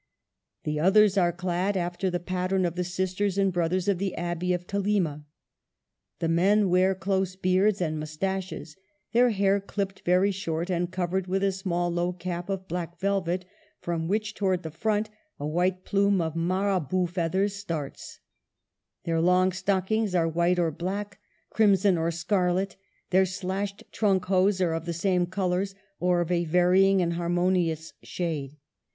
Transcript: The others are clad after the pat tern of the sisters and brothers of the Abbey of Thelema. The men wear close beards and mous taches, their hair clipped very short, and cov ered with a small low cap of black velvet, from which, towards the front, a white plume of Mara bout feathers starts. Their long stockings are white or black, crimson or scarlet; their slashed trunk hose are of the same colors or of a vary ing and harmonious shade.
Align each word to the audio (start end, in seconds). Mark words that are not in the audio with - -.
The 0.63 0.79
others 0.79 1.15
are 1.15 1.31
clad 1.31 1.77
after 1.77 2.09
the 2.09 2.19
pat 2.19 2.49
tern 2.49 2.65
of 2.65 2.73
the 2.73 2.83
sisters 2.83 3.37
and 3.37 3.53
brothers 3.53 3.87
of 3.87 3.99
the 3.99 4.15
Abbey 4.15 4.51
of 4.51 4.63
Thelema. 4.65 5.25
The 6.17 6.27
men 6.27 6.69
wear 6.69 6.95
close 6.95 7.35
beards 7.35 7.79
and 7.81 7.99
mous 7.99 8.17
taches, 8.17 8.75
their 9.11 9.29
hair 9.29 9.59
clipped 9.61 10.01
very 10.03 10.31
short, 10.31 10.71
and 10.71 10.91
cov 10.91 11.11
ered 11.11 11.27
with 11.27 11.43
a 11.43 11.51
small 11.51 11.91
low 11.91 12.13
cap 12.13 12.49
of 12.49 12.67
black 12.67 12.97
velvet, 12.99 13.45
from 13.79 14.07
which, 14.07 14.33
towards 14.33 14.63
the 14.63 14.71
front, 14.71 15.11
a 15.39 15.45
white 15.45 15.85
plume 15.85 16.19
of 16.19 16.35
Mara 16.35 16.79
bout 16.79 17.11
feathers 17.11 17.53
starts. 17.55 18.21
Their 19.03 19.21
long 19.21 19.51
stockings 19.51 20.15
are 20.15 20.27
white 20.27 20.57
or 20.57 20.71
black, 20.71 21.19
crimson 21.51 21.95
or 21.95 22.09
scarlet; 22.09 22.75
their 23.11 23.27
slashed 23.27 23.83
trunk 23.91 24.25
hose 24.25 24.61
are 24.61 24.73
of 24.73 24.85
the 24.85 24.93
same 24.93 25.27
colors 25.27 25.75
or 25.99 26.21
of 26.21 26.31
a 26.31 26.45
vary 26.45 26.87
ing 26.89 27.03
and 27.03 27.13
harmonious 27.13 27.93
shade. 28.01 28.55